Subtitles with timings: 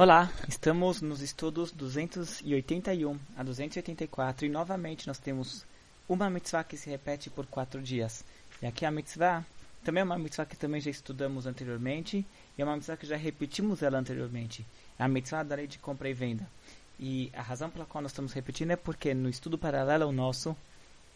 [0.00, 5.66] Olá, estamos nos estudos 281 a 284 e novamente nós temos
[6.08, 8.24] uma mitzvah que se repete por quatro dias.
[8.62, 9.44] E aqui a mitzvah
[9.82, 12.24] também é uma mitzvah que também já estudamos anteriormente
[12.56, 14.64] e é uma mitzvah que já repetimos ela anteriormente.
[14.96, 16.48] É a mitzvah da lei de compra e venda.
[16.96, 20.56] E a razão pela qual nós estamos repetindo é porque no estudo paralelo ao nosso,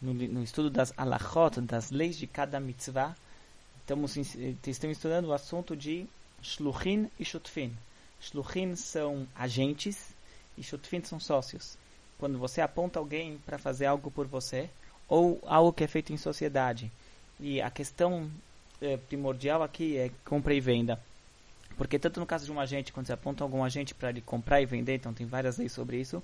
[0.01, 3.15] no, no estudo das alachot, das leis de cada mitzvah,
[3.79, 6.05] estamos, estamos estudando o assunto de
[6.41, 7.73] shluchin e shutfin.
[8.23, 10.15] Shluchim são agentes
[10.57, 11.77] e Shutfin são sócios.
[12.17, 14.69] Quando você aponta alguém para fazer algo por você
[15.09, 16.89] ou algo que é feito em sociedade.
[17.39, 18.31] E a questão
[18.81, 20.99] é, primordial aqui é compra e venda.
[21.75, 24.61] Porque tanto no caso de um agente, quando você aponta algum agente para ele comprar
[24.61, 26.23] e vender, então tem várias leis sobre isso.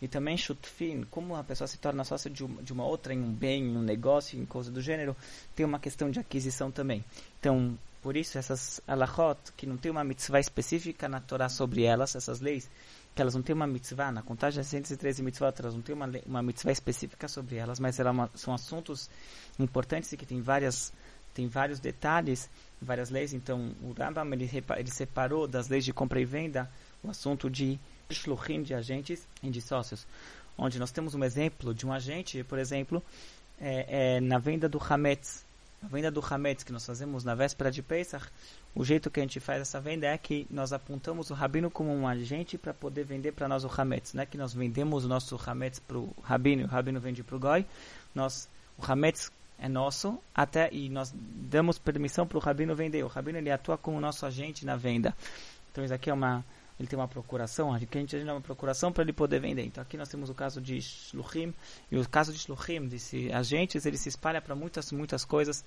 [0.00, 3.20] E também Shutfin, como a pessoa se torna sócia de uma, de uma outra em
[3.20, 5.16] um bem, em um negócio, em coisa do gênero,
[5.54, 7.04] tem uma questão de aquisição também.
[7.38, 12.14] Então, por isso, essas alachot, que não tem uma mitzvah específica na Torá sobre elas,
[12.14, 12.70] essas leis,
[13.14, 16.10] que elas não têm uma mitzvah, na contagem de 113 mitzvot, elas não têm uma,
[16.24, 19.10] uma mitzvah específica sobre elas, mas elas é são assuntos
[19.58, 20.92] importantes e que tem várias
[21.32, 22.50] tem vários detalhes,
[22.82, 23.32] várias leis.
[23.32, 26.68] Então, o Rambam ele, ele separou das leis de compra e venda
[27.02, 27.78] o assunto de
[28.10, 30.06] shluchim, de agentes e de sócios.
[30.58, 33.02] Onde nós temos um exemplo de um agente, por exemplo,
[33.60, 35.44] é, é, na venda do Hametz,
[35.82, 38.26] a venda do Hametz que nós fazemos na véspera de Pesach,
[38.74, 41.90] o jeito que a gente faz essa venda é que nós apontamos o rabino como
[41.90, 44.12] um agente para poder vender para nós o Hametz.
[44.12, 47.22] Não é que nós vendemos o nosso Hametz para o rabino e o rabino vende
[47.22, 47.66] para o Goi.
[48.14, 53.02] Nós, o Hametz é nosso até e nós damos permissão para o rabino vender.
[53.02, 55.14] O rabino ele atua como nosso agente na venda.
[55.72, 56.44] Então isso aqui é uma
[56.80, 59.66] ele tem uma procuração, a gente tem uma procuração para ele poder vender.
[59.66, 61.52] Então aqui nós temos o caso de Shluchim,
[61.92, 65.62] e o caso de Shluchim, desse agentes, ele se espalha para muitas, muitas coisas.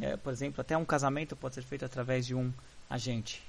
[0.00, 2.50] É, por exemplo, até um casamento pode ser feito através de um
[2.88, 3.42] agente.